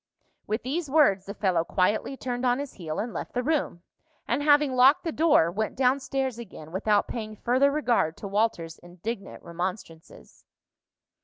[0.47, 3.83] With these words the fellow quietly turned on his heel and left the room,
[4.27, 8.79] and having locked the door, went down stairs again without paying further regard to Walter's
[8.79, 10.43] indignant remonstrances.